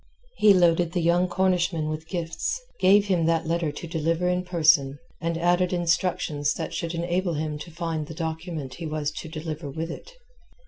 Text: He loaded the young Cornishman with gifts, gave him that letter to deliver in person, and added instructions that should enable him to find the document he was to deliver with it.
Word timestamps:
He 0.37 0.51
loaded 0.55 0.93
the 0.93 0.99
young 0.99 1.27
Cornishman 1.27 1.87
with 1.87 2.07
gifts, 2.07 2.59
gave 2.79 3.05
him 3.05 3.25
that 3.27 3.45
letter 3.45 3.71
to 3.71 3.85
deliver 3.87 4.27
in 4.27 4.43
person, 4.43 4.97
and 5.21 5.37
added 5.37 5.71
instructions 5.73 6.55
that 6.55 6.73
should 6.73 6.95
enable 6.95 7.35
him 7.35 7.59
to 7.59 7.69
find 7.69 8.07
the 8.07 8.15
document 8.15 8.73
he 8.81 8.87
was 8.87 9.11
to 9.11 9.29
deliver 9.29 9.69
with 9.69 9.91
it. 9.91 10.11